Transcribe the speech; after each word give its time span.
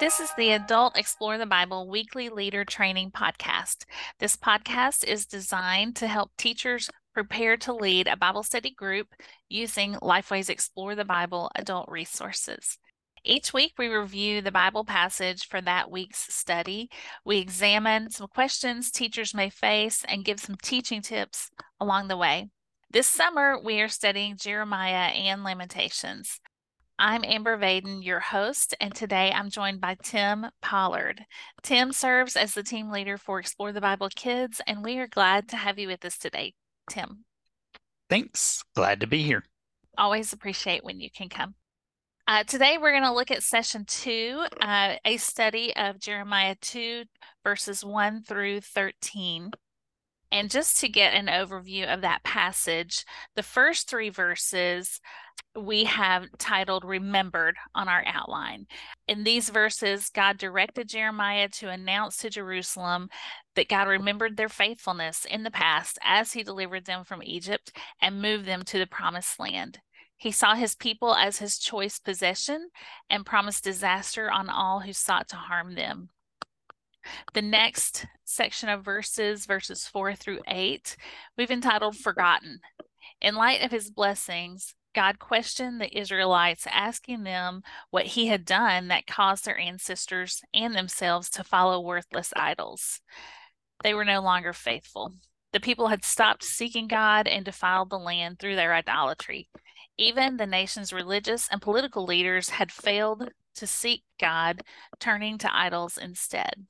This 0.00 0.18
is 0.18 0.32
the 0.32 0.52
Adult 0.52 0.96
Explore 0.96 1.36
the 1.36 1.44
Bible 1.44 1.86
weekly 1.86 2.30
leader 2.30 2.64
training 2.64 3.10
podcast. 3.10 3.84
This 4.18 4.34
podcast 4.34 5.04
is 5.04 5.26
designed 5.26 5.94
to 5.96 6.06
help 6.06 6.30
teachers 6.38 6.88
prepare 7.12 7.58
to 7.58 7.74
lead 7.74 8.08
a 8.08 8.16
Bible 8.16 8.42
study 8.42 8.70
group 8.70 9.08
using 9.50 9.96
Lifeway's 9.96 10.48
Explore 10.48 10.94
the 10.94 11.04
Bible 11.04 11.50
adult 11.54 11.86
resources. 11.90 12.78
Each 13.24 13.52
week, 13.52 13.74
we 13.76 13.88
review 13.88 14.40
the 14.40 14.50
Bible 14.50 14.86
passage 14.86 15.46
for 15.46 15.60
that 15.60 15.90
week's 15.90 16.34
study. 16.34 16.88
We 17.26 17.36
examine 17.36 18.08
some 18.08 18.28
questions 18.28 18.90
teachers 18.90 19.34
may 19.34 19.50
face 19.50 20.02
and 20.08 20.24
give 20.24 20.40
some 20.40 20.56
teaching 20.62 21.02
tips 21.02 21.50
along 21.78 22.08
the 22.08 22.16
way. 22.16 22.48
This 22.90 23.06
summer, 23.06 23.60
we 23.62 23.82
are 23.82 23.88
studying 23.88 24.38
Jeremiah 24.38 25.10
and 25.10 25.44
Lamentations. 25.44 26.40
I'm 27.02 27.24
Amber 27.24 27.56
Vaden, 27.56 28.04
your 28.04 28.20
host, 28.20 28.74
and 28.78 28.94
today 28.94 29.32
I'm 29.34 29.48
joined 29.48 29.80
by 29.80 29.96
Tim 30.02 30.44
Pollard. 30.60 31.24
Tim 31.62 31.94
serves 31.94 32.36
as 32.36 32.52
the 32.52 32.62
team 32.62 32.90
leader 32.90 33.16
for 33.16 33.40
Explore 33.40 33.72
the 33.72 33.80
Bible 33.80 34.10
Kids, 34.14 34.60
and 34.66 34.84
we 34.84 34.98
are 34.98 35.06
glad 35.06 35.48
to 35.48 35.56
have 35.56 35.78
you 35.78 35.88
with 35.88 36.04
us 36.04 36.18
today, 36.18 36.52
Tim. 36.90 37.24
Thanks. 38.10 38.62
Glad 38.76 39.00
to 39.00 39.06
be 39.06 39.22
here. 39.22 39.44
Always 39.96 40.34
appreciate 40.34 40.84
when 40.84 41.00
you 41.00 41.08
can 41.10 41.30
come. 41.30 41.54
Uh, 42.28 42.44
today, 42.44 42.76
we're 42.76 42.92
going 42.92 43.02
to 43.04 43.14
look 43.14 43.30
at 43.30 43.42
session 43.42 43.86
two, 43.86 44.44
uh, 44.60 44.96
a 45.02 45.16
study 45.16 45.74
of 45.76 46.00
Jeremiah 46.00 46.56
2, 46.60 47.04
verses 47.42 47.82
1 47.82 48.24
through 48.24 48.60
13. 48.60 49.52
And 50.32 50.50
just 50.50 50.78
to 50.80 50.88
get 50.88 51.14
an 51.14 51.26
overview 51.26 51.92
of 51.92 52.02
that 52.02 52.22
passage, 52.22 53.04
the 53.34 53.42
first 53.42 53.88
three 53.88 54.10
verses 54.10 55.00
we 55.58 55.84
have 55.84 56.26
titled 56.38 56.84
Remembered 56.84 57.56
on 57.74 57.88
our 57.88 58.04
outline. 58.06 58.66
In 59.08 59.24
these 59.24 59.50
verses, 59.50 60.08
God 60.08 60.38
directed 60.38 60.88
Jeremiah 60.88 61.48
to 61.54 61.68
announce 61.68 62.18
to 62.18 62.30
Jerusalem 62.30 63.08
that 63.56 63.68
God 63.68 63.88
remembered 63.88 64.36
their 64.36 64.48
faithfulness 64.48 65.24
in 65.24 65.42
the 65.42 65.50
past 65.50 65.98
as 66.02 66.32
he 66.32 66.44
delivered 66.44 66.84
them 66.84 67.04
from 67.04 67.22
Egypt 67.24 67.76
and 68.00 68.22
moved 68.22 68.44
them 68.44 68.62
to 68.64 68.78
the 68.78 68.86
promised 68.86 69.40
land. 69.40 69.80
He 70.16 70.30
saw 70.30 70.54
his 70.54 70.76
people 70.76 71.14
as 71.14 71.38
his 71.38 71.58
choice 71.58 71.98
possession 71.98 72.68
and 73.08 73.26
promised 73.26 73.64
disaster 73.64 74.30
on 74.30 74.48
all 74.48 74.80
who 74.80 74.92
sought 74.92 75.28
to 75.30 75.36
harm 75.36 75.74
them. 75.74 76.10
The 77.32 77.42
next 77.42 78.06
section 78.24 78.68
of 78.68 78.84
verses, 78.84 79.46
verses 79.46 79.86
four 79.86 80.14
through 80.14 80.40
eight, 80.48 80.96
we've 81.36 81.50
entitled 81.50 81.96
Forgotten. 81.96 82.60
In 83.20 83.34
light 83.34 83.62
of 83.62 83.70
his 83.70 83.90
blessings, 83.90 84.74
God 84.94 85.18
questioned 85.18 85.80
the 85.80 85.96
Israelites, 85.96 86.66
asking 86.70 87.22
them 87.22 87.62
what 87.90 88.06
he 88.06 88.26
had 88.26 88.44
done 88.44 88.88
that 88.88 89.06
caused 89.06 89.44
their 89.44 89.58
ancestors 89.58 90.42
and 90.52 90.74
themselves 90.74 91.30
to 91.30 91.44
follow 91.44 91.80
worthless 91.80 92.32
idols. 92.34 93.00
They 93.84 93.94
were 93.94 94.04
no 94.04 94.20
longer 94.20 94.52
faithful. 94.52 95.14
The 95.52 95.60
people 95.60 95.88
had 95.88 96.04
stopped 96.04 96.44
seeking 96.44 96.88
God 96.88 97.28
and 97.28 97.44
defiled 97.44 97.90
the 97.90 97.98
land 97.98 98.38
through 98.38 98.56
their 98.56 98.74
idolatry. 98.74 99.48
Even 99.96 100.36
the 100.36 100.46
nation's 100.46 100.92
religious 100.92 101.48
and 101.50 101.62
political 101.62 102.04
leaders 102.04 102.50
had 102.50 102.72
failed 102.72 103.30
to 103.56 103.66
seek 103.66 104.02
God, 104.18 104.62
turning 104.98 105.38
to 105.38 105.56
idols 105.56 105.98
instead. 105.98 106.66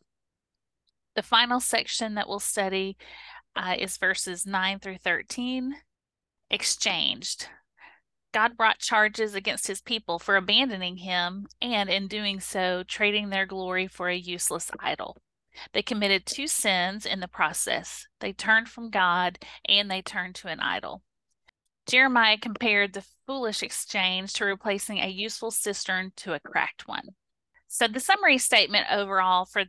The 1.20 1.26
final 1.26 1.60
section 1.60 2.14
that 2.14 2.30
we'll 2.30 2.40
study 2.40 2.96
uh, 3.54 3.74
is 3.78 3.98
verses 3.98 4.46
9 4.46 4.78
through 4.78 4.96
13. 4.96 5.74
Exchanged. 6.50 7.46
God 8.32 8.56
brought 8.56 8.78
charges 8.78 9.34
against 9.34 9.66
his 9.66 9.82
people 9.82 10.18
for 10.18 10.36
abandoning 10.36 10.96
him 10.96 11.46
and, 11.60 11.90
in 11.90 12.08
doing 12.08 12.40
so, 12.40 12.84
trading 12.84 13.28
their 13.28 13.44
glory 13.44 13.86
for 13.86 14.08
a 14.08 14.16
useless 14.16 14.70
idol. 14.80 15.18
They 15.74 15.82
committed 15.82 16.24
two 16.24 16.46
sins 16.46 17.04
in 17.04 17.20
the 17.20 17.28
process. 17.28 18.06
They 18.20 18.32
turned 18.32 18.70
from 18.70 18.88
God 18.88 19.38
and 19.68 19.90
they 19.90 20.00
turned 20.00 20.36
to 20.36 20.48
an 20.48 20.60
idol. 20.60 21.02
Jeremiah 21.86 22.38
compared 22.38 22.94
the 22.94 23.04
foolish 23.26 23.62
exchange 23.62 24.32
to 24.32 24.46
replacing 24.46 25.00
a 25.00 25.08
useful 25.08 25.50
cistern 25.50 26.12
to 26.16 26.32
a 26.32 26.40
cracked 26.40 26.88
one. 26.88 27.08
So, 27.68 27.86
the 27.88 28.00
summary 28.00 28.38
statement 28.38 28.86
overall 28.90 29.44
for 29.44 29.64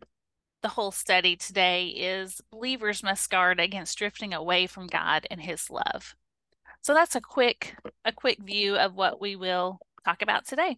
the 0.62 0.70
whole 0.70 0.92
study 0.92 1.36
today 1.36 1.88
is 1.88 2.42
believers 2.52 3.04
must 3.04 3.30
guard 3.30 3.60
against 3.60 3.98
drifting 3.98 4.34
away 4.34 4.68
from 4.68 4.88
God 4.88 5.28
and 5.30 5.42
his 5.42 5.70
love. 5.70 6.16
So 6.82 6.94
that's 6.94 7.16
a 7.16 7.22
quick 7.22 7.76
a 8.06 8.12
quick 8.12 8.40
view 8.40 8.76
of 8.76 8.96
what 8.96 9.22
we 9.22 9.36
will 9.36 9.80
talk 10.06 10.22
about 10.22 10.46
today. 10.48 10.78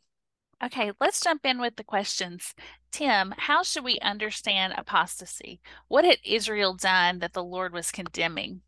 Okay, 0.63 0.91
let's 1.01 1.21
jump 1.21 1.45
in 1.45 1.59
with 1.59 1.75
the 1.75 1.83
questions. 1.83 2.53
Tim, 2.91 3.33
how 3.37 3.63
should 3.63 3.83
we 3.83 3.99
understand 3.99 4.73
apostasy? 4.77 5.59
What 5.87 6.05
had 6.05 6.19
Israel 6.23 6.73
done 6.73 7.19
that 7.19 7.33
the 7.33 7.43
Lord 7.43 7.73
was 7.73 7.91
condemning? 7.91 8.61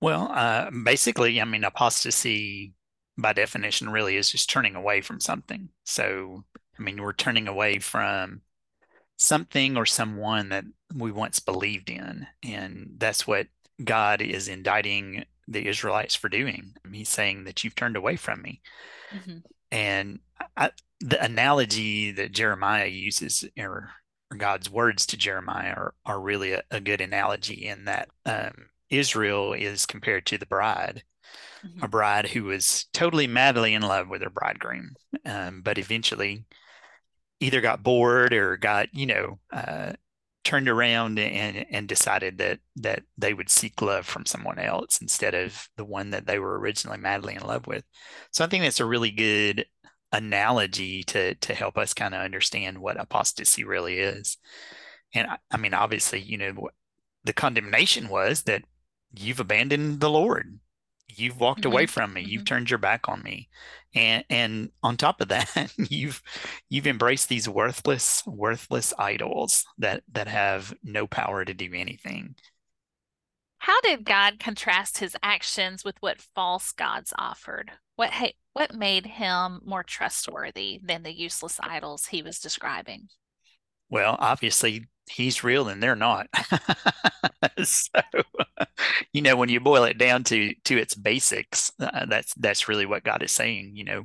Well, 0.00 0.30
uh, 0.32 0.70
basically, 0.70 1.40
I 1.40 1.44
mean, 1.44 1.64
apostasy 1.64 2.74
by 3.16 3.32
definition 3.32 3.88
really 3.88 4.16
is 4.16 4.30
just 4.30 4.50
turning 4.50 4.74
away 4.74 5.00
from 5.00 5.20
something. 5.20 5.68
So, 5.84 6.44
I 6.78 6.82
mean, 6.82 7.00
we're 7.00 7.12
turning 7.12 7.48
away 7.48 7.78
from 7.78 8.42
something 9.16 9.76
or 9.76 9.86
someone 9.86 10.50
that 10.50 10.64
we 10.94 11.10
once 11.10 11.40
believed 11.40 11.90
in. 11.90 12.26
And 12.42 12.94
that's 12.98 13.26
what 13.26 13.48
God 13.82 14.20
is 14.20 14.48
indicting 14.48 15.24
the 15.48 15.66
Israelites 15.66 16.14
for 16.14 16.28
doing. 16.28 16.74
He's 16.92 17.08
saying 17.08 17.44
that 17.44 17.64
you've 17.64 17.74
turned 17.74 17.96
away 17.96 18.16
from 18.16 18.42
me. 18.42 18.60
Mm-hmm. 19.14 19.38
And 19.70 20.18
I, 20.56 20.70
the 21.00 21.22
analogy 21.22 22.12
that 22.12 22.32
Jeremiah 22.32 22.86
uses, 22.86 23.44
or, 23.58 23.90
or, 24.30 24.36
God's 24.36 24.70
words 24.70 25.06
to 25.06 25.16
Jeremiah, 25.16 25.72
are, 25.72 25.94
are 26.04 26.20
really 26.20 26.52
a, 26.52 26.62
a 26.70 26.80
good 26.80 27.00
analogy 27.00 27.66
in 27.66 27.84
that 27.84 28.08
um, 28.24 28.68
Israel 28.90 29.52
is 29.52 29.86
compared 29.86 30.26
to 30.26 30.38
the 30.38 30.46
bride, 30.46 31.02
mm-hmm. 31.64 31.84
a 31.84 31.88
bride 31.88 32.28
who 32.28 32.44
was 32.44 32.86
totally 32.92 33.26
madly 33.26 33.74
in 33.74 33.82
love 33.82 34.08
with 34.08 34.22
her 34.22 34.30
bridegroom, 34.30 34.94
um, 35.24 35.62
but 35.62 35.78
eventually 35.78 36.44
either 37.40 37.60
got 37.60 37.82
bored 37.82 38.32
or 38.32 38.56
got, 38.56 38.88
you 38.94 39.06
know, 39.06 39.38
uh, 39.52 39.92
turned 40.44 40.68
around 40.68 41.18
and 41.18 41.66
and 41.72 41.88
decided 41.88 42.38
that 42.38 42.60
that 42.76 43.02
they 43.18 43.34
would 43.34 43.50
seek 43.50 43.82
love 43.82 44.06
from 44.06 44.24
someone 44.24 44.60
else 44.60 45.00
instead 45.00 45.34
of 45.34 45.68
the 45.76 45.84
one 45.84 46.10
that 46.10 46.26
they 46.26 46.38
were 46.38 46.58
originally 46.60 46.98
madly 46.98 47.34
in 47.34 47.42
love 47.42 47.66
with. 47.66 47.84
So 48.30 48.44
I 48.44 48.48
think 48.48 48.62
that's 48.62 48.78
a 48.78 48.86
really 48.86 49.10
good 49.10 49.66
analogy 50.12 51.02
to 51.02 51.34
to 51.34 51.54
help 51.54 51.76
us 51.76 51.92
kind 51.94 52.14
of 52.14 52.20
understand 52.20 52.78
what 52.78 53.00
apostasy 53.00 53.64
really 53.64 53.98
is. 53.98 54.38
And 55.14 55.26
I, 55.26 55.38
I 55.50 55.56
mean, 55.56 55.74
obviously, 55.74 56.20
you 56.20 56.38
know, 56.38 56.68
the 57.24 57.32
condemnation 57.32 58.08
was 58.08 58.42
that 58.42 58.62
you've 59.14 59.40
abandoned 59.40 60.00
the 60.00 60.10
Lord. 60.10 60.60
You've 61.08 61.40
walked 61.40 61.62
mm-hmm. 61.62 61.72
away 61.72 61.86
from 61.86 62.12
me. 62.12 62.22
Mm-hmm. 62.22 62.30
You've 62.30 62.44
turned 62.44 62.70
your 62.70 62.78
back 62.78 63.08
on 63.08 63.22
me. 63.22 63.48
And 63.94 64.24
and 64.28 64.70
on 64.82 64.96
top 64.96 65.20
of 65.20 65.28
that, 65.28 65.72
you've 65.76 66.22
you've 66.68 66.86
embraced 66.86 67.28
these 67.28 67.48
worthless 67.48 68.22
worthless 68.26 68.92
idols 68.98 69.64
that 69.78 70.02
that 70.12 70.28
have 70.28 70.74
no 70.82 71.06
power 71.06 71.44
to 71.44 71.54
do 71.54 71.72
anything. 71.74 72.34
How 73.58 73.80
did 73.80 74.04
God 74.04 74.38
contrast 74.38 74.98
his 74.98 75.16
actions 75.22 75.84
with 75.84 75.96
what 76.00 76.20
false 76.20 76.72
gods 76.72 77.12
offered? 77.18 77.72
What 77.96 78.12
what 78.52 78.74
made 78.74 79.06
him 79.06 79.60
more 79.64 79.82
trustworthy 79.82 80.80
than 80.82 81.02
the 81.02 81.12
useless 81.12 81.58
idols 81.62 82.06
he 82.06 82.22
was 82.22 82.38
describing? 82.38 83.08
Well, 83.90 84.16
obviously 84.18 84.86
he's 85.08 85.44
real 85.44 85.68
and 85.68 85.82
they're 85.82 85.96
not. 85.96 86.28
so, 87.62 87.90
you 89.12 89.22
know, 89.22 89.36
when 89.36 89.48
you 89.48 89.60
boil 89.60 89.84
it 89.84 89.98
down 89.98 90.24
to 90.24 90.54
to 90.64 90.76
its 90.76 90.94
basics, 90.94 91.72
uh, 91.80 92.06
that's 92.06 92.34
that's 92.34 92.68
really 92.68 92.86
what 92.86 93.04
God 93.04 93.22
is 93.22 93.32
saying. 93.32 93.72
You 93.74 93.84
know, 93.84 94.04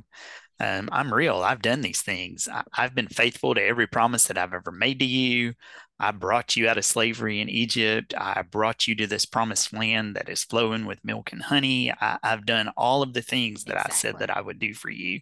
um, 0.60 0.88
I'm 0.92 1.12
real. 1.12 1.42
I've 1.42 1.62
done 1.62 1.80
these 1.80 2.02
things. 2.02 2.48
I, 2.50 2.62
I've 2.76 2.94
been 2.94 3.08
faithful 3.08 3.54
to 3.54 3.62
every 3.62 3.86
promise 3.86 4.26
that 4.26 4.38
I've 4.38 4.54
ever 4.54 4.72
made 4.72 5.00
to 5.00 5.04
you. 5.04 5.54
I 5.98 6.10
brought 6.10 6.56
you 6.56 6.68
out 6.68 6.78
of 6.78 6.84
slavery 6.84 7.40
in 7.40 7.48
Egypt. 7.48 8.12
I 8.16 8.42
brought 8.42 8.88
you 8.88 8.96
to 8.96 9.06
this 9.06 9.24
promised 9.24 9.72
land 9.72 10.16
that 10.16 10.28
is 10.28 10.42
flowing 10.42 10.84
with 10.84 11.04
milk 11.04 11.32
and 11.32 11.40
honey. 11.40 11.92
I, 11.92 12.18
have 12.24 12.44
done 12.44 12.70
all 12.76 13.02
of 13.02 13.12
the 13.12 13.22
things 13.22 13.64
that 13.64 13.74
exactly. 13.74 13.92
I 13.92 13.96
said 13.96 14.18
that 14.18 14.36
I 14.36 14.40
would 14.40 14.58
do 14.58 14.74
for 14.74 14.90
you. 14.90 15.20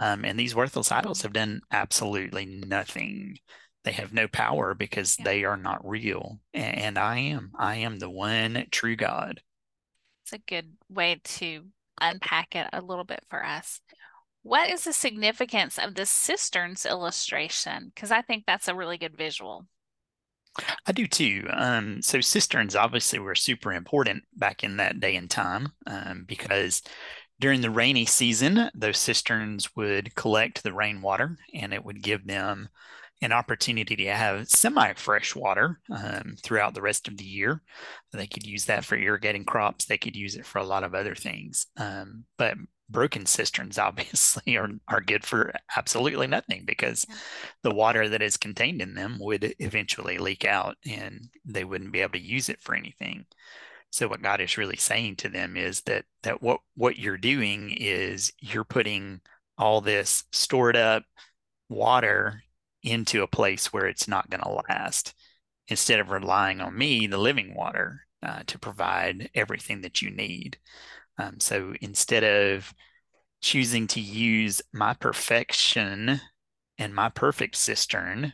Um, 0.00 0.24
and 0.24 0.38
these 0.38 0.54
worthless 0.54 0.92
idols 0.92 1.22
have 1.22 1.32
done 1.32 1.62
absolutely 1.72 2.46
nothing 2.46 3.38
they 3.84 3.92
have 3.92 4.12
no 4.12 4.26
power 4.28 4.74
because 4.74 5.16
yeah. 5.18 5.24
they 5.24 5.44
are 5.44 5.56
not 5.56 5.86
real 5.88 6.40
and 6.52 6.98
i 6.98 7.18
am. 7.18 7.52
I 7.58 7.76
am 7.76 7.98
the 7.98 8.10
one 8.10 8.66
true 8.70 8.96
god. 8.96 9.40
It's 10.24 10.32
a 10.32 10.38
good 10.38 10.72
way 10.88 11.20
to 11.22 11.64
unpack 12.00 12.56
it 12.56 12.66
a 12.72 12.80
little 12.80 13.04
bit 13.04 13.22
for 13.28 13.44
us. 13.44 13.80
What 14.42 14.70
is 14.70 14.84
the 14.84 14.92
significance 14.92 15.78
of 15.78 15.94
the 15.94 16.06
cisterns 16.06 16.86
illustration? 16.86 17.92
Because 17.94 18.10
i 18.10 18.22
think 18.22 18.44
that's 18.46 18.68
a 18.68 18.74
really 18.74 18.98
good 18.98 19.16
visual. 19.16 19.66
I 20.86 20.92
do 20.92 21.06
too. 21.06 21.48
Um, 21.52 22.00
so 22.00 22.20
cisterns 22.20 22.76
obviously 22.76 23.18
were 23.18 23.34
super 23.34 23.72
important 23.72 24.22
back 24.36 24.62
in 24.62 24.76
that 24.76 25.00
day 25.00 25.16
and 25.16 25.28
time 25.28 25.72
um, 25.86 26.24
because 26.26 26.80
during 27.40 27.60
the 27.60 27.70
rainy 27.70 28.06
season, 28.06 28.70
those 28.74 28.98
cisterns 28.98 29.74
would 29.74 30.14
collect 30.14 30.62
the 30.62 30.72
rainwater 30.72 31.36
and 31.52 31.74
it 31.74 31.84
would 31.84 32.02
give 32.02 32.26
them 32.26 32.68
an 33.24 33.32
opportunity 33.32 33.96
to 33.96 34.14
have 34.14 34.48
semi 34.48 34.92
fresh 34.94 35.34
water 35.34 35.80
um, 35.90 36.36
throughout 36.42 36.74
the 36.74 36.82
rest 36.82 37.08
of 37.08 37.16
the 37.16 37.24
year. 37.24 37.62
They 38.12 38.26
could 38.26 38.46
use 38.46 38.66
that 38.66 38.84
for 38.84 38.96
irrigating 38.96 39.44
crops, 39.44 39.86
they 39.86 39.98
could 39.98 40.14
use 40.14 40.36
it 40.36 40.44
for 40.44 40.58
a 40.58 40.64
lot 40.64 40.84
of 40.84 40.94
other 40.94 41.14
things. 41.14 41.66
Um, 41.76 42.24
but 42.36 42.56
broken 42.90 43.24
cisterns 43.24 43.78
obviously 43.78 44.56
are, 44.56 44.68
are 44.88 45.00
good 45.00 45.24
for 45.24 45.54
absolutely 45.74 46.26
nothing 46.26 46.64
because 46.66 47.06
yeah. 47.08 47.16
the 47.62 47.74
water 47.74 48.10
that 48.10 48.22
is 48.22 48.36
contained 48.36 48.82
in 48.82 48.94
them 48.94 49.16
would 49.18 49.54
eventually 49.58 50.18
leak 50.18 50.44
out 50.44 50.76
and 50.86 51.28
they 51.46 51.64
wouldn't 51.64 51.92
be 51.92 52.02
able 52.02 52.12
to 52.12 52.20
use 52.20 52.50
it 52.50 52.60
for 52.60 52.74
anything. 52.74 53.24
So 53.90 54.06
what 54.06 54.22
God 54.22 54.42
is 54.42 54.58
really 54.58 54.76
saying 54.76 55.16
to 55.16 55.30
them 55.30 55.56
is 55.56 55.80
that 55.82 56.04
that 56.24 56.42
what 56.42 56.60
what 56.74 56.98
you're 56.98 57.16
doing 57.16 57.70
is 57.70 58.32
you're 58.40 58.64
putting 58.64 59.20
all 59.56 59.80
this 59.80 60.24
stored 60.32 60.76
up 60.76 61.04
water 61.70 62.42
into 62.84 63.22
a 63.22 63.28
place 63.28 63.72
where 63.72 63.86
it's 63.86 64.06
not 64.06 64.30
going 64.30 64.42
to 64.42 64.62
last 64.68 65.14
instead 65.68 65.98
of 65.98 66.10
relying 66.10 66.60
on 66.60 66.76
me, 66.76 67.06
the 67.06 67.18
living 67.18 67.54
water, 67.54 68.06
uh, 68.22 68.42
to 68.46 68.58
provide 68.58 69.30
everything 69.34 69.80
that 69.80 70.02
you 70.02 70.10
need. 70.10 70.58
Um, 71.18 71.40
so 71.40 71.74
instead 71.80 72.24
of 72.24 72.72
choosing 73.40 73.86
to 73.88 74.00
use 74.00 74.62
my 74.72 74.94
perfection 74.94 76.20
and 76.78 76.94
my 76.94 77.08
perfect 77.08 77.56
cistern, 77.56 78.32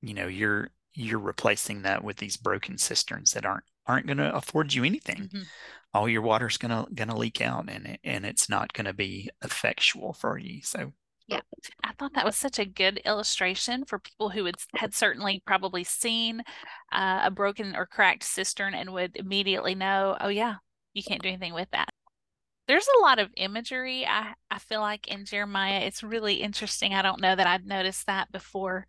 you 0.00 0.14
know, 0.14 0.26
you're 0.26 0.70
you're 0.92 1.20
replacing 1.20 1.82
that 1.82 2.02
with 2.02 2.16
these 2.16 2.36
broken 2.36 2.76
cisterns 2.76 3.32
that 3.32 3.46
aren't 3.46 3.64
aren't 3.86 4.06
going 4.06 4.18
to 4.18 4.34
afford 4.34 4.72
you 4.72 4.84
anything. 4.84 5.28
Mm-hmm. 5.28 5.42
All 5.92 6.08
your 6.08 6.22
water's 6.22 6.56
going 6.56 6.70
to 6.70 6.92
going 6.94 7.08
to 7.08 7.16
leak 7.16 7.40
out, 7.40 7.68
and 7.68 7.86
it, 7.86 8.00
and 8.04 8.24
it's 8.24 8.48
not 8.48 8.72
going 8.72 8.84
to 8.86 8.92
be 8.92 9.30
effectual 9.42 10.12
for 10.12 10.38
you. 10.38 10.62
So 10.62 10.92
yeah, 11.30 11.40
I 11.84 11.92
thought 11.92 12.14
that 12.14 12.24
was 12.24 12.36
such 12.36 12.58
a 12.58 12.64
good 12.64 12.98
illustration 13.04 13.84
for 13.84 13.98
people 14.00 14.30
who 14.30 14.44
had, 14.46 14.56
had 14.74 14.94
certainly 14.94 15.42
probably 15.46 15.84
seen 15.84 16.42
uh, 16.92 17.20
a 17.24 17.30
broken 17.30 17.76
or 17.76 17.86
cracked 17.86 18.24
cistern 18.24 18.74
and 18.74 18.92
would 18.92 19.16
immediately 19.16 19.74
know, 19.76 20.16
oh, 20.20 20.28
yeah, 20.28 20.56
you 20.92 21.02
can't 21.02 21.22
do 21.22 21.28
anything 21.28 21.54
with 21.54 21.70
that. 21.70 21.88
There's 22.66 22.88
a 22.98 23.02
lot 23.02 23.18
of 23.18 23.30
imagery, 23.36 24.06
I, 24.06 24.34
I 24.50 24.58
feel 24.58 24.80
like, 24.80 25.08
in 25.08 25.24
Jeremiah. 25.24 25.80
It's 25.80 26.02
really 26.02 26.34
interesting. 26.34 26.94
I 26.94 27.02
don't 27.02 27.20
know 27.20 27.36
that 27.36 27.46
I'd 27.46 27.66
noticed 27.66 28.06
that 28.06 28.30
before 28.32 28.86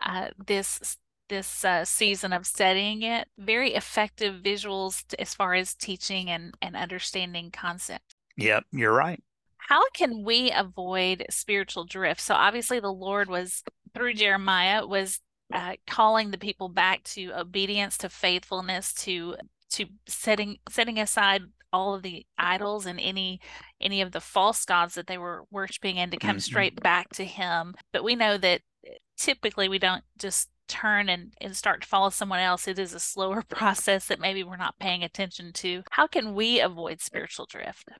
uh, 0.00 0.28
this 0.46 0.96
this 1.30 1.64
uh, 1.64 1.84
season 1.84 2.32
of 2.34 2.46
studying 2.46 3.02
it. 3.02 3.26
Very 3.38 3.74
effective 3.74 4.42
visuals 4.42 5.06
to, 5.08 5.20
as 5.20 5.34
far 5.34 5.54
as 5.54 5.74
teaching 5.74 6.28
and, 6.28 6.54
and 6.60 6.76
understanding 6.76 7.50
concepts. 7.50 8.14
Yep, 8.36 8.64
you're 8.72 8.92
right. 8.92 9.22
How 9.68 9.82
can 9.90 10.24
we 10.24 10.50
avoid 10.50 11.26
spiritual 11.30 11.84
drift? 11.84 12.20
So 12.20 12.34
obviously 12.34 12.80
the 12.80 12.92
Lord 12.92 13.28
was 13.28 13.62
through 13.94 14.14
Jeremiah 14.14 14.86
was 14.86 15.20
uh, 15.52 15.74
calling 15.86 16.30
the 16.30 16.38
people 16.38 16.68
back 16.68 17.02
to 17.04 17.32
obedience, 17.38 17.98
to 17.98 18.08
faithfulness, 18.08 18.92
to 18.94 19.36
to 19.70 19.86
setting 20.06 20.58
setting 20.68 20.98
aside 20.98 21.42
all 21.72 21.94
of 21.94 22.02
the 22.02 22.24
idols 22.38 22.86
and 22.86 23.00
any 23.00 23.40
any 23.80 24.00
of 24.00 24.12
the 24.12 24.20
false 24.20 24.64
gods 24.64 24.94
that 24.94 25.06
they 25.06 25.18
were 25.18 25.44
worshiping 25.50 25.98
and 25.98 26.12
to 26.12 26.18
come 26.18 26.32
mm-hmm. 26.32 26.38
straight 26.38 26.80
back 26.80 27.08
to 27.08 27.24
him 27.24 27.74
but 27.90 28.04
we 28.04 28.14
know 28.14 28.38
that 28.38 28.60
typically 29.16 29.68
we 29.68 29.78
don't 29.78 30.04
just 30.16 30.48
turn 30.68 31.08
and, 31.08 31.34
and 31.40 31.56
start 31.56 31.82
to 31.82 31.88
follow 31.88 32.10
someone 32.10 32.40
else, 32.40 32.66
it 32.66 32.78
is 32.78 32.94
a 32.94 33.00
slower 33.00 33.42
process 33.48 34.06
that 34.06 34.20
maybe 34.20 34.42
we're 34.42 34.56
not 34.56 34.78
paying 34.78 35.02
attention 35.02 35.52
to. 35.52 35.82
How 35.90 36.06
can 36.06 36.34
we 36.34 36.60
avoid 36.60 37.00
spiritual 37.00 37.46
drift? 37.46 37.90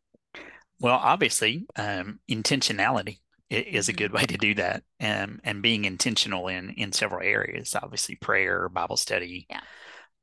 Well, 0.80 0.98
obviously, 1.02 1.66
um, 1.76 2.20
intentionality 2.30 3.18
is 3.50 3.88
a 3.88 3.92
good 3.92 4.10
mm-hmm. 4.10 4.16
way 4.16 4.24
to 4.24 4.36
do 4.36 4.54
that, 4.54 4.82
um, 5.00 5.40
and 5.44 5.62
being 5.62 5.84
intentional 5.84 6.48
in 6.48 6.70
in 6.70 6.92
several 6.92 7.22
areas. 7.22 7.74
Obviously, 7.80 8.16
prayer, 8.16 8.68
Bible 8.68 8.96
study, 8.96 9.46
yeah. 9.48 9.60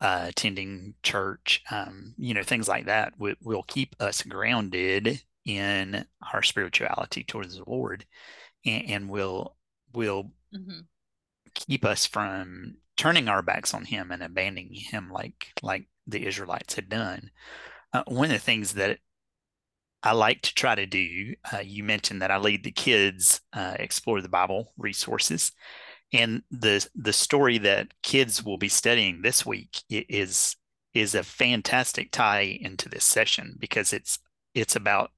uh, 0.01 0.25
attending 0.29 0.95
church, 1.03 1.63
um, 1.71 2.13
you 2.17 2.33
know, 2.33 2.43
things 2.43 2.67
like 2.67 2.85
that 2.85 3.13
will, 3.17 3.35
will 3.41 3.63
keep 3.63 3.95
us 3.99 4.21
grounded 4.23 5.21
in 5.45 6.05
our 6.33 6.43
spirituality 6.43 7.23
towards 7.23 7.57
the 7.57 7.63
Lord, 7.65 8.05
and, 8.65 8.89
and 8.89 9.09
will 9.09 9.55
will 9.93 10.31
mm-hmm 10.53 10.81
keep 11.53 11.85
us 11.85 12.05
from 12.05 12.75
turning 12.97 13.27
our 13.27 13.41
backs 13.41 13.73
on 13.73 13.85
him 13.85 14.11
and 14.11 14.23
abandoning 14.23 14.73
him 14.73 15.09
like 15.11 15.47
like 15.61 15.87
the 16.07 16.25
Israelites 16.25 16.75
had 16.75 16.89
done. 16.89 17.31
Uh, 17.93 18.03
one 18.07 18.25
of 18.25 18.31
the 18.31 18.39
things 18.39 18.73
that 18.73 18.99
I 20.03 20.13
like 20.13 20.41
to 20.41 20.53
try 20.55 20.75
to 20.75 20.85
do, 20.85 21.35
uh, 21.53 21.59
you 21.59 21.83
mentioned 21.83 22.21
that 22.21 22.31
I 22.31 22.37
lead 22.37 22.63
the 22.63 22.71
kids 22.71 23.41
uh, 23.53 23.75
explore 23.79 24.21
the 24.21 24.29
Bible 24.29 24.73
resources, 24.77 25.51
and 26.13 26.43
the 26.51 26.85
the 26.95 27.13
story 27.13 27.57
that 27.59 27.93
kids 28.03 28.43
will 28.43 28.57
be 28.57 28.69
studying 28.69 29.21
this 29.21 29.45
week 29.45 29.83
is 29.89 30.55
is 30.93 31.15
a 31.15 31.23
fantastic 31.23 32.11
tie 32.11 32.57
into 32.61 32.89
this 32.89 33.05
session 33.05 33.55
because 33.59 33.93
it's 33.93 34.19
it's 34.53 34.75
about 34.75 35.11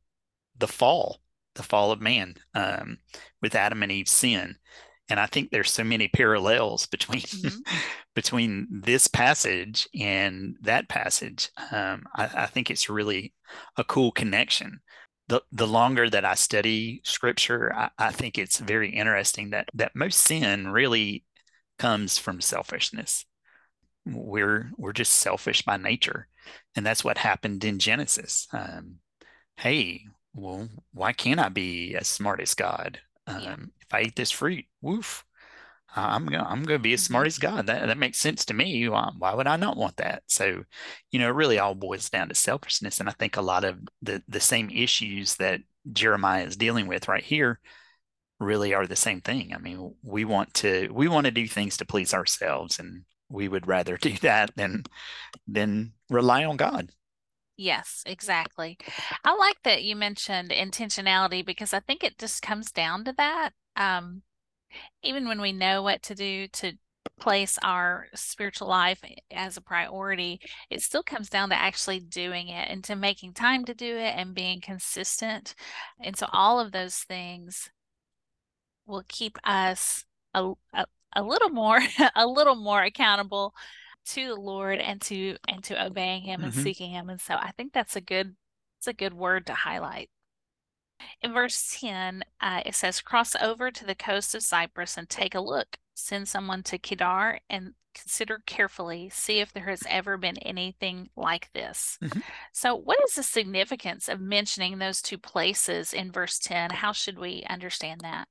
the 0.58 0.68
fall, 0.68 1.22
the 1.56 1.64
fall 1.64 1.92
of 1.92 2.02
man 2.02 2.36
um, 2.54 2.98
with 3.42 3.56
Adam 3.56 3.84
and 3.84 3.92
Eve's 3.92 4.12
sin, 4.12 4.58
and 5.10 5.20
I 5.20 5.26
think 5.26 5.52
there's 5.52 5.72
so 5.72 5.84
many 5.84 6.08
parallels 6.08 6.86
between 6.88 7.22
mm-hmm. 7.22 7.78
between 8.16 8.68
this 8.72 9.08
passage 9.08 9.88
and 10.00 10.56
that 10.62 10.88
passage. 10.88 11.50
Um, 11.72 12.04
I, 12.16 12.30
I, 12.36 12.46
think 12.46 12.70
it's 12.70 12.90
really 12.90 13.34
a 13.78 13.84
cool 13.84 14.12
connection. 14.12 14.80
The 15.28 15.42
the 15.52 15.68
longer 15.68 16.10
that 16.10 16.26
I 16.26 16.36
study 16.36 17.02
Scripture, 17.04 17.74
I, 17.74 17.90
I 17.98 18.12
think 18.12 18.38
it's 18.38 18.60
very 18.60 18.90
interesting 18.92 19.50
that 19.50 19.68
that 19.74 19.96
most 19.96 20.20
sin 20.20 20.70
really 20.70 21.26
comes 21.80 22.18
from 22.18 22.40
selfishness. 22.42 23.26
We're 24.06 24.72
we're 24.78 24.94
just 24.94 25.14
selfish 25.14 25.64
by 25.64 25.78
nature, 25.78 26.28
and 26.76 26.86
that's 26.86 27.04
what 27.04 27.18
happened 27.18 27.64
in 27.64 27.80
Genesis. 27.80 28.48
Um, 28.54 29.00
hey, 29.58 30.06
well, 30.34 30.70
why 30.94 31.14
can't 31.14 31.40
I 31.40 31.50
be 31.50 31.96
as 31.96 32.08
smart 32.08 32.42
as 32.42 32.54
God? 32.54 33.00
Um, 33.28 33.42
yeah. 33.42 33.56
If 33.82 33.94
I 33.94 34.02
eat 34.02 34.16
this 34.16 34.32
fruit, 34.32 34.66
woof, 34.82 35.24
I'm 35.96 36.26
gonna 36.26 36.44
I'm 36.44 36.64
gonna 36.64 36.80
be 36.80 36.94
as 36.94 37.04
smart 37.04 37.24
mm-hmm. 37.24 37.28
as 37.28 37.38
God. 37.38 37.68
That 37.68 37.88
that 37.88 37.98
makes 37.98 38.18
sense 38.20 38.46
to 38.46 38.54
me. 38.54 38.88
Why, 38.90 39.12
why 39.18 39.34
would 39.34 39.48
I 39.48 39.58
not 39.58 39.78
want 39.78 39.98
that? 39.98 40.24
So, 40.28 40.64
you 41.12 41.20
know, 41.20 41.28
it 41.28 41.36
really 41.36 41.60
all 41.60 41.76
boils 41.76 42.10
down 42.10 42.30
to 42.30 42.36
selfishness. 42.36 43.00
And 43.00 43.10
I 43.10 43.14
think 43.14 43.38
a 43.38 43.42
lot 43.42 43.64
of 43.64 43.80
the 44.02 44.24
the 44.28 44.40
same 44.40 44.70
issues 44.70 45.36
that 45.36 45.62
Jeremiah 45.92 46.46
is 46.46 46.58
dealing 46.58 46.88
with 46.88 47.08
right 47.08 47.24
here 47.24 47.60
really 48.40 48.74
are 48.74 48.88
the 48.88 48.96
same 48.96 49.22
thing. 49.22 49.54
I 49.54 49.60
mean, 49.60 49.96
we 50.02 50.26
want 50.26 50.54
to 50.56 50.90
we 50.92 51.08
want 51.08 51.26
to 51.26 51.32
do 51.32 51.48
things 51.48 51.78
to 51.78 51.86
please 51.86 52.14
ourselves, 52.14 52.80
and 52.80 53.04
we 53.30 53.48
would 53.48 53.68
rather 53.68 53.98
do 54.02 54.14
that 54.20 54.56
than 54.56 54.84
than 55.48 55.94
rely 56.10 56.46
on 56.46 56.58
God. 56.58 56.90
Yes, 57.64 58.04
exactly. 58.06 58.78
I 59.24 59.34
like 59.36 59.56
that 59.64 59.84
you 59.84 59.96
mentioned 59.96 60.50
intentionality 60.52 61.46
because 61.46 61.74
I 61.74 61.80
think 61.80 62.04
it 62.04 62.18
just 62.18 62.42
comes 62.42 62.74
down 62.74 63.06
to 63.06 63.14
that. 63.14 63.52
Um, 63.78 64.24
even 65.04 65.28
when 65.28 65.42
we 65.42 65.54
know 65.54 65.84
what 65.84 66.04
to 66.04 66.16
do 66.16 66.48
to 66.50 66.74
place 67.20 67.60
our 67.64 68.08
spiritual 68.16 68.68
life 68.70 69.02
as 69.32 69.58
a 69.58 69.62
priority, 69.62 70.42
it 70.70 70.82
still 70.82 71.04
comes 71.04 71.30
down 71.30 71.50
to 71.50 71.56
actually 71.56 72.02
doing 72.02 72.50
it 72.50 72.70
and 72.70 72.84
to 72.86 72.96
making 72.96 73.34
time 73.34 73.66
to 73.66 73.74
do 73.74 73.98
it 73.98 74.16
and 74.18 74.36
being 74.36 74.62
consistent. 74.62 75.56
And 76.02 76.18
so 76.18 76.28
all 76.34 76.60
of 76.60 76.72
those 76.74 76.98
things 76.98 77.70
will 78.86 79.04
keep 79.08 79.38
us 79.44 80.06
a, 80.34 80.52
a, 80.74 80.86
a 81.16 81.24
little 81.24 81.50
more 81.50 81.80
a 82.16 82.28
little 82.28 82.56
more 82.56 82.82
accountable 82.84 83.54
to 84.06 84.28
the 84.28 84.36
Lord 84.36 84.80
and 84.80 85.02
to 85.02 85.38
and 85.48 85.64
to 85.66 85.86
obeying 85.86 86.24
him 86.24 86.42
mm-hmm. 86.42 86.46
and 86.46 86.54
seeking 86.54 86.92
him. 86.92 87.10
And 87.10 87.22
so 87.22 87.36
I 87.36 87.52
think 87.52 87.74
that's 87.74 87.96
a 87.96 88.02
good 88.02 88.36
it's 88.80 88.88
a 88.88 88.94
good 88.94 89.14
word 89.14 89.46
to 89.48 89.54
highlight. 89.54 90.10
In 91.22 91.34
verse 91.34 91.78
10, 91.80 92.24
uh, 92.42 92.62
it 92.66 92.76
says, 92.76 93.02
Cross 93.02 93.36
over 93.42 93.72
to 93.72 93.86
the 93.86 93.96
coast 93.96 94.36
of 94.36 94.44
Cyprus 94.44 94.98
and 94.98 95.10
take 95.10 95.36
a 95.36 95.42
look. 95.42 95.78
Send 95.96 96.28
someone 96.28 96.64
to 96.64 96.78
Kedar 96.78 97.40
and 97.50 97.74
consider 97.94 98.42
carefully, 98.46 99.10
see 99.10 99.40
if 99.40 99.54
there 99.54 99.70
has 99.70 99.84
ever 99.88 100.18
been 100.18 100.38
anything 100.40 101.10
like 101.16 101.52
this. 101.54 101.98
Mm-hmm. 102.02 102.20
So, 102.52 102.76
what 102.76 102.98
is 103.08 103.16
the 103.16 103.24
significance 103.24 104.10
of 104.10 104.20
mentioning 104.20 104.80
those 104.80 105.02
two 105.02 105.18
places 105.18 105.94
in 105.94 106.12
verse 106.12 106.40
10? 106.40 106.72
How 106.72 106.92
should 106.92 107.20
we 107.20 107.44
understand 107.50 108.02
that? 108.02 108.28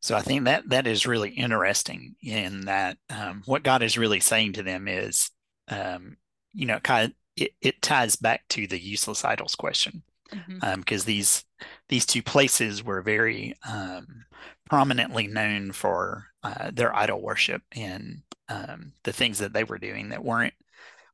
So 0.00 0.16
I 0.16 0.22
think 0.22 0.44
that 0.44 0.68
that 0.68 0.86
is 0.86 1.06
really 1.06 1.30
interesting 1.30 2.14
in 2.22 2.62
that 2.66 2.98
um, 3.10 3.42
what 3.46 3.62
God 3.62 3.82
is 3.82 3.98
really 3.98 4.20
saying 4.20 4.54
to 4.54 4.62
them 4.62 4.88
is, 4.88 5.30
um, 5.68 6.16
you 6.52 6.66
know, 6.66 6.78
kind 6.80 7.06
of 7.06 7.12
it, 7.36 7.52
it, 7.60 7.82
ties 7.82 8.16
back 8.16 8.46
to 8.48 8.66
the 8.66 8.78
useless 8.80 9.24
idols 9.24 9.54
question 9.54 10.02
because 10.30 10.44
mm-hmm. 10.46 10.80
um, 10.80 10.84
these 11.04 11.44
these 11.88 12.06
two 12.06 12.22
places 12.22 12.84
were 12.84 13.02
very 13.02 13.54
um, 13.68 14.24
prominently 14.68 15.26
known 15.26 15.72
for 15.72 16.26
uh, 16.42 16.70
their 16.72 16.94
idol 16.94 17.20
worship 17.20 17.62
and 17.72 18.22
um, 18.48 18.92
the 19.04 19.12
things 19.12 19.38
that 19.38 19.52
they 19.52 19.64
were 19.64 19.78
doing 19.78 20.10
that 20.10 20.24
weren't 20.24 20.54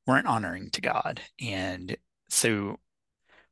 weren't 0.06 0.26
honoring 0.26 0.70
to 0.70 0.80
God, 0.80 1.20
and 1.40 1.96
so 2.28 2.78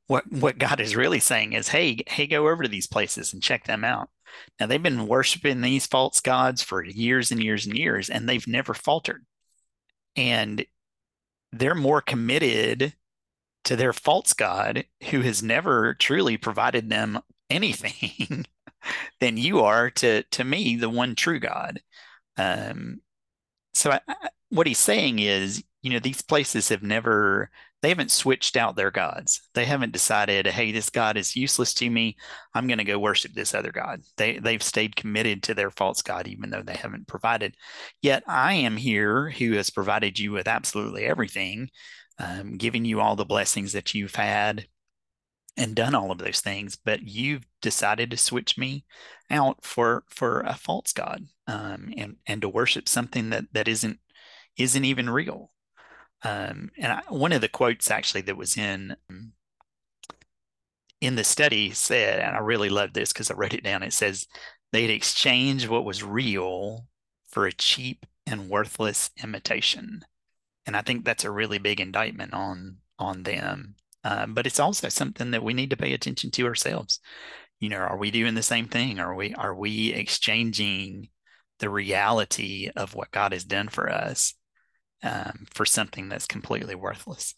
what 0.06 0.30
what 0.30 0.59
God 0.59 0.80
is 0.80 0.97
really 0.97 1.21
saying 1.21 1.52
is, 1.52 1.68
hey, 1.68 1.99
hey, 2.06 2.26
go 2.26 2.49
over 2.49 2.62
to 2.62 2.68
these 2.68 2.87
places 2.87 3.32
and 3.32 3.42
check 3.42 3.64
them 3.64 3.85
out. 3.85 4.11
Now 4.59 4.66
they've 4.66 4.82
been 4.82 5.06
worshiping 5.06 5.61
these 5.61 5.87
false 5.87 6.21
gods 6.21 6.62
for 6.62 6.85
years 6.85 7.30
and 7.30 7.42
years 7.42 7.66
and 7.66 7.76
years, 7.76 8.11
and 8.11 8.28
they've 8.28 8.47
never 8.47 8.75
faltered. 8.75 9.25
And 10.16 10.64
they're 11.52 11.75
more 11.75 12.00
committed 12.00 12.94
to 13.64 13.76
their 13.76 13.92
false 13.92 14.32
God 14.32 14.85
who 15.11 15.21
has 15.21 15.42
never 15.42 15.94
truly 15.94 16.37
provided 16.37 16.90
them 16.90 17.21
anything 17.50 18.47
than 19.21 19.37
you 19.37 19.61
are 19.61 19.90
to 19.90 20.23
to 20.25 20.44
me, 20.44 20.76
the 20.76 20.90
one 20.90 21.14
true 21.14 21.38
God. 21.40 21.80
Um, 22.37 23.00
so 23.75 23.92
I, 23.92 24.00
I, 24.09 24.28
what 24.50 24.66
he's 24.66 24.78
saying 24.78 25.18
is, 25.18 25.62
you 25.82 25.90
know, 25.92 25.99
these 25.99 26.23
places 26.23 26.68
have 26.68 26.82
never 26.82 27.50
they 27.82 27.88
haven't 27.88 28.12
switched 28.12 28.56
out 28.56 28.76
their 28.76 28.92
gods. 28.92 29.42
They 29.54 29.64
haven't 29.64 29.92
decided, 29.92 30.46
hey, 30.46 30.70
this 30.70 30.88
God 30.88 31.16
is 31.16 31.34
useless 31.36 31.74
to 31.74 31.90
me. 31.90 32.16
I'm 32.54 32.68
going 32.68 32.78
to 32.78 32.84
go 32.84 32.98
worship 32.98 33.32
this 33.34 33.54
other 33.54 33.72
God. 33.72 34.02
They 34.16 34.38
they've 34.38 34.62
stayed 34.62 34.94
committed 34.96 35.42
to 35.44 35.54
their 35.54 35.70
false 35.70 36.00
God, 36.00 36.28
even 36.28 36.50
though 36.50 36.62
they 36.62 36.76
haven't 36.76 37.08
provided. 37.08 37.56
Yet 38.00 38.22
I 38.28 38.54
am 38.54 38.76
here 38.76 39.30
who 39.30 39.54
has 39.54 39.70
provided 39.70 40.18
you 40.18 40.30
with 40.30 40.46
absolutely 40.46 41.04
everything, 41.04 41.70
um, 42.18 42.56
giving 42.56 42.84
you 42.84 43.00
all 43.00 43.16
the 43.16 43.24
blessings 43.24 43.72
that 43.72 43.94
you've 43.94 44.14
had 44.14 44.66
and 45.56 45.74
done 45.74 45.94
all 45.94 46.10
of 46.10 46.18
those 46.18 46.40
things, 46.40 46.76
but 46.76 47.02
you've 47.02 47.44
decided 47.60 48.10
to 48.10 48.16
switch 48.16 48.56
me 48.56 48.84
out 49.30 49.64
for 49.64 50.04
for 50.08 50.40
a 50.42 50.54
false 50.54 50.92
god 50.92 51.24
um, 51.46 51.92
and 51.96 52.16
and 52.26 52.42
to 52.42 52.48
worship 52.48 52.88
something 52.88 53.30
that 53.30 53.44
that 53.52 53.68
isn't 53.68 53.98
isn't 54.56 54.84
even 54.84 55.10
real. 55.10 55.50
Um, 56.24 56.70
and 56.78 56.92
I, 56.92 57.02
one 57.08 57.32
of 57.32 57.40
the 57.40 57.48
quotes 57.48 57.90
actually 57.90 58.22
that 58.22 58.36
was 58.36 58.56
in 58.56 58.96
in 61.00 61.16
the 61.16 61.24
study 61.24 61.72
said, 61.72 62.20
and 62.20 62.36
I 62.36 62.38
really 62.38 62.68
love 62.68 62.92
this 62.92 63.12
because 63.12 63.30
I 63.30 63.34
wrote 63.34 63.54
it 63.54 63.64
down. 63.64 63.82
It 63.82 63.92
says 63.92 64.28
they'd 64.70 64.90
exchange 64.90 65.66
what 65.66 65.84
was 65.84 66.04
real 66.04 66.86
for 67.28 67.46
a 67.46 67.52
cheap 67.52 68.06
and 68.24 68.48
worthless 68.48 69.10
imitation, 69.22 70.02
and 70.64 70.76
I 70.76 70.82
think 70.82 71.04
that's 71.04 71.24
a 71.24 71.30
really 71.30 71.58
big 71.58 71.80
indictment 71.80 72.32
on 72.34 72.78
on 72.98 73.24
them. 73.24 73.74
Uh, 74.04 74.26
but 74.26 74.46
it's 74.46 74.60
also 74.60 74.88
something 74.88 75.32
that 75.32 75.44
we 75.44 75.54
need 75.54 75.70
to 75.70 75.76
pay 75.76 75.92
attention 75.92 76.30
to 76.32 76.46
ourselves. 76.46 77.00
You 77.60 77.68
know, 77.68 77.78
are 77.78 77.96
we 77.96 78.10
doing 78.10 78.34
the 78.34 78.42
same 78.42 78.68
thing? 78.68 79.00
Are 79.00 79.14
we 79.14 79.34
are 79.34 79.54
we 79.54 79.92
exchanging 79.92 81.08
the 81.58 81.70
reality 81.70 82.70
of 82.76 82.94
what 82.94 83.10
God 83.10 83.32
has 83.32 83.44
done 83.44 83.68
for 83.68 83.90
us 83.90 84.34
um, 85.02 85.47
for 85.52 85.64
something 85.64 86.09
that's 86.09 86.26
completely 86.26 86.75
worthless. 86.75 87.35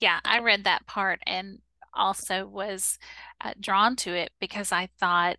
Yeah, 0.00 0.20
I 0.24 0.40
read 0.40 0.64
that 0.64 0.86
part 0.86 1.20
and 1.26 1.58
also 1.94 2.46
was 2.46 2.98
uh, 3.42 3.52
drawn 3.60 3.96
to 3.96 4.14
it 4.14 4.30
because 4.40 4.72
I 4.72 4.88
thought, 4.98 5.36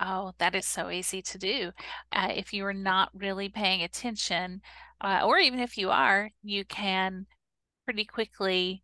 oh, 0.00 0.32
that 0.38 0.54
is 0.54 0.66
so 0.66 0.90
easy 0.90 1.20
to 1.22 1.38
do. 1.38 1.72
Uh, 2.12 2.28
if 2.34 2.52
you 2.52 2.64
are 2.64 2.74
not 2.74 3.10
really 3.14 3.48
paying 3.48 3.82
attention, 3.82 4.62
uh, 5.00 5.22
or 5.24 5.38
even 5.38 5.60
if 5.60 5.76
you 5.76 5.90
are, 5.90 6.30
you 6.42 6.64
can 6.64 7.26
pretty 7.84 8.04
quickly 8.04 8.82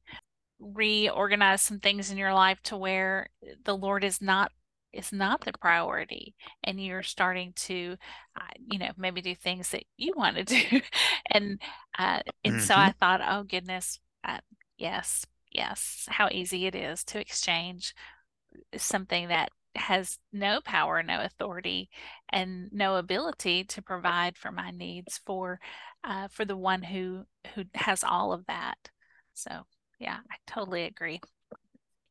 reorganize 0.58 1.62
some 1.62 1.80
things 1.80 2.10
in 2.10 2.18
your 2.18 2.34
life 2.34 2.60
to 2.64 2.76
where 2.76 3.28
the 3.64 3.76
Lord 3.76 4.04
is 4.04 4.20
not 4.20 4.52
is 4.92 5.12
not 5.12 5.44
the 5.44 5.52
priority 5.60 6.34
and 6.64 6.82
you're 6.82 7.02
starting 7.02 7.52
to 7.54 7.96
uh, 8.40 8.52
you 8.70 8.78
know 8.78 8.90
maybe 8.96 9.20
do 9.20 9.34
things 9.34 9.70
that 9.70 9.84
you 9.96 10.12
want 10.16 10.36
to 10.36 10.44
do. 10.44 10.80
And 11.30 11.60
uh, 11.98 12.20
and 12.44 12.54
mm-hmm. 12.54 12.64
so 12.64 12.74
i 12.74 12.92
thought 12.92 13.20
oh 13.26 13.42
goodness 13.42 13.98
uh, 14.24 14.38
yes 14.78 15.26
yes 15.52 16.06
how 16.08 16.28
easy 16.30 16.66
it 16.66 16.74
is 16.74 17.04
to 17.04 17.20
exchange 17.20 17.94
something 18.76 19.28
that 19.28 19.50
has 19.74 20.18
no 20.32 20.60
power 20.64 21.02
no 21.02 21.20
authority 21.20 21.90
and 22.30 22.72
no 22.72 22.96
ability 22.96 23.64
to 23.64 23.82
provide 23.82 24.38
for 24.38 24.50
my 24.50 24.70
needs 24.70 25.20
for 25.26 25.60
uh, 26.04 26.28
for 26.28 26.44
the 26.44 26.56
one 26.56 26.82
who 26.82 27.24
who 27.54 27.64
has 27.74 28.04
all 28.04 28.32
of 28.32 28.46
that. 28.46 28.90
So 29.34 29.50
yeah 29.98 30.18
i 30.30 30.36
totally 30.46 30.84
agree. 30.84 31.20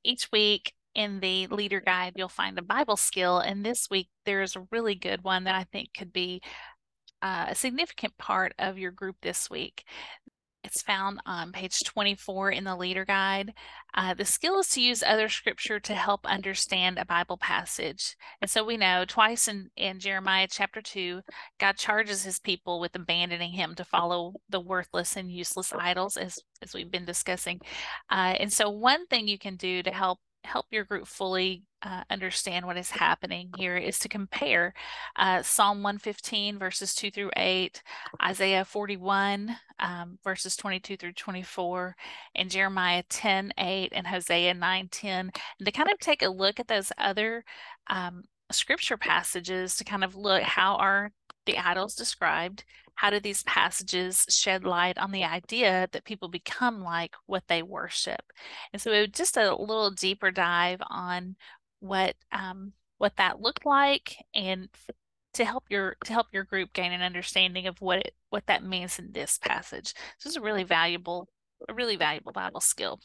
Each 0.03 0.32
week 0.32 0.74
in 0.96 1.20
the 1.20 1.48
leader 1.48 1.82
guide, 1.82 2.14
you'll 2.16 2.30
find 2.30 2.58
a 2.58 2.64
Bible 2.64 2.98
skill. 2.98 3.40
And 3.40 3.66
this 3.66 3.88
week, 3.90 4.10
there's 4.25 4.56
a 4.56 4.68
really 4.72 4.96
good 4.96 5.24
one 5.24 5.44
that 5.44 5.56
I 5.56 5.66
think 5.66 5.90
could 5.96 6.14
be 6.14 6.42
uh, 7.22 7.48
a 7.50 7.56
significant 7.56 8.18
part 8.18 8.54
of 8.60 8.78
your 8.78 8.92
group 8.92 9.18
this 9.22 9.50
week. 9.50 9.84
It's 10.66 10.82
found 10.82 11.20
on 11.28 11.52
page 11.52 11.84
24 11.84 12.50
in 12.52 12.64
the 12.64 12.75
leader 12.75 13.06
guide. 13.06 13.54
Uh, 13.94 14.16
the 14.16 14.25
skill 14.25 14.60
is 14.60 14.70
to 14.70 14.82
use 14.82 15.04
other 15.04 15.30
scripture 15.30 15.80
to 15.80 15.94
help 15.94 16.25
understand 16.25 16.98
a 16.98 17.06
Bible 17.06 17.38
passage. 17.38 18.16
And 18.42 18.50
so 18.50 18.64
we 18.64 18.75
know 18.75 19.06
twice 19.08 19.48
in, 19.48 19.70
in 19.78 20.00
Jeremiah 20.00 20.48
chapter 20.50 20.82
2, 20.82 21.22
God 21.60 21.78
charges 21.78 22.24
his 22.24 22.40
people 22.40 22.80
with 22.80 22.96
abandoning 22.96 23.52
him 23.52 23.75
to 23.75 23.86
follow 23.86 24.34
the 24.50 24.60
worthless 24.60 25.16
and 25.16 25.32
useless 25.32 25.72
idols, 25.72 26.18
as, 26.18 26.40
as 26.64 26.74
we've 26.74 26.92
been 26.92 27.06
discussing. 27.06 27.62
Uh, 28.10 28.34
and 28.40 28.52
so, 28.52 28.68
one 28.68 29.06
thing 29.06 29.28
you 29.28 29.38
can 29.38 29.58
do 29.58 29.84
to 29.84 29.92
help 29.92 30.20
help 30.46 30.68
your 30.72 30.84
group 30.84 31.08
fully 31.08 31.64
uh, 31.82 32.04
understand 32.10 32.66
what 32.66 32.78
is 32.78 32.90
happening 32.90 33.50
here 33.58 33.78
is 33.78 34.00
to 34.00 34.10
compare 34.10 34.74
uh, 35.18 35.42
Psalm 35.42 35.84
115 35.84 36.58
verses 36.58 36.96
2 36.96 37.12
through 37.12 37.32
8, 37.36 37.82
Isaiah 38.24 38.66
41 38.66 39.56
um, 39.80 40.18
verses 40.24 40.56
22 40.56 40.98
through 40.98 41.14
24, 41.14 41.96
and 42.36 42.50
Jeremiah 42.50 43.04
10 43.10 43.54
8 43.58 43.94
and 43.94 44.08
Hosea 44.08 44.54
9 44.54 44.88
10, 44.90 45.32
and 45.60 45.66
to 45.66 45.72
kind 45.72 45.90
of 45.92 46.00
take 46.00 46.22
a 46.22 46.30
look 46.30 46.60
at 46.60 46.68
those 46.68 46.92
other 46.98 47.44
um, 47.88 48.24
scripture 48.52 48.98
passages 48.98 49.75
to 49.78 49.84
kind 49.84 50.04
of 50.04 50.16
look 50.16 50.44
how 50.44 50.75
are 50.75 51.12
the 51.46 51.58
idols 51.58 51.96
described 51.96 52.64
how 52.96 53.10
do 53.10 53.20
these 53.20 53.44
passages 53.44 54.25
shed 54.30 54.64
light 54.64 54.98
on 54.98 55.12
the 55.12 55.24
idea 55.24 55.88
that 55.92 56.06
people 56.06 56.30
become 56.30 56.82
like 56.82 57.16
what 57.25 57.44
they 57.48 57.62
worship? 57.62 58.22
And 58.74 58.82
so 58.82 59.06
just 59.08 59.38
a 59.38 59.56
little 59.56 59.92
deeper 59.92 60.32
dive 60.32 60.82
on 60.90 61.36
what 61.80 62.16
um, 62.32 62.74
what 62.98 63.16
that 63.18 63.42
looked 63.42 63.66
like 63.66 64.18
and 64.34 64.70
to 65.34 65.46
help 65.46 65.66
your 65.70 65.98
to 66.06 66.14
help 66.14 66.28
your 66.32 66.46
group 66.46 66.74
gain 66.74 66.94
an 66.94 67.02
understanding 67.02 67.68
of 67.68 67.80
what 67.82 68.00
it 68.00 68.16
what 68.30 68.46
that 68.48 68.64
means 68.64 69.00
in 69.00 69.12
this 69.12 69.38
passage. 69.38 69.94
This 70.24 70.32
is 70.32 70.38
a 70.38 70.42
really 70.42 70.64
valuable 70.64 71.28
a 71.70 71.74
really 71.74 71.98
valuable 71.98 72.32
Bible 72.32 72.62
skill. 72.62 73.00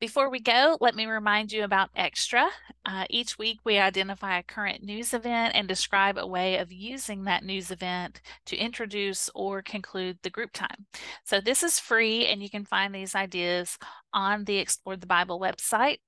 Before 0.00 0.30
we 0.30 0.38
go, 0.38 0.78
let 0.80 0.94
me 0.94 1.06
remind 1.06 1.50
you 1.50 1.64
about 1.64 1.90
Extra. 1.96 2.48
Uh, 2.86 3.04
each 3.10 3.36
week, 3.36 3.58
we 3.64 3.78
identify 3.78 4.38
a 4.38 4.44
current 4.44 4.84
news 4.84 5.12
event 5.12 5.56
and 5.56 5.66
describe 5.66 6.16
a 6.16 6.26
way 6.26 6.58
of 6.58 6.70
using 6.70 7.24
that 7.24 7.42
news 7.42 7.72
event 7.72 8.20
to 8.46 8.56
introduce 8.56 9.28
or 9.34 9.60
conclude 9.60 10.16
the 10.22 10.30
group 10.30 10.52
time. 10.52 10.86
So, 11.24 11.40
this 11.40 11.64
is 11.64 11.80
free, 11.80 12.26
and 12.26 12.40
you 12.40 12.48
can 12.48 12.64
find 12.64 12.94
these 12.94 13.16
ideas 13.16 13.76
on 14.14 14.44
the 14.44 14.58
Explore 14.58 14.98
the 14.98 15.06
Bible 15.08 15.40
website 15.40 15.98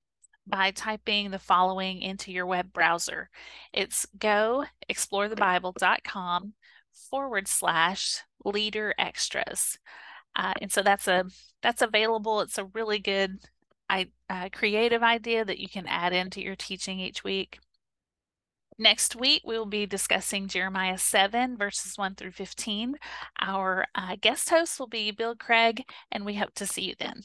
by 0.47 0.71
typing 0.71 1.29
the 1.29 1.39
following 1.39 2.01
into 2.01 2.31
your 2.31 2.45
web 2.45 2.71
browser. 2.71 3.29
It's 3.73 4.05
go 4.17 4.63
explorethebible.com 4.89 6.53
forward 7.09 7.47
slash 7.49 8.23
leader 8.45 8.93
extras. 8.97 9.77
Uh, 10.33 10.53
and 10.61 10.71
so 10.71 10.81
that's 10.81 11.09
a 11.09 11.25
that's 11.61 11.81
available. 11.81 12.39
It's 12.39 12.57
a 12.57 12.65
really 12.73 12.99
good 12.99 13.39
uh, 14.29 14.49
creative 14.51 15.03
idea 15.03 15.45
that 15.45 15.59
you 15.59 15.67
can 15.67 15.85
add 15.87 16.13
into 16.13 16.41
your 16.41 16.55
teaching 16.55 16.99
each 16.99 17.23
week. 17.23 17.59
Next 18.77 19.15
week, 19.15 19.43
we 19.45 19.57
will 19.57 19.65
be 19.65 19.85
discussing 19.85 20.47
Jeremiah 20.47 20.97
7, 20.97 21.57
verses 21.57 21.97
1 21.97 22.15
through 22.15 22.31
15. 22.31 22.95
Our 23.39 23.85
uh, 23.93 24.15
guest 24.19 24.49
host 24.49 24.79
will 24.79 24.87
be 24.87 25.11
Bill 25.11 25.35
Craig, 25.35 25.83
and 26.11 26.25
we 26.25 26.35
hope 26.35 26.55
to 26.55 26.65
see 26.65 26.83
you 26.83 26.95
then. 26.97 27.21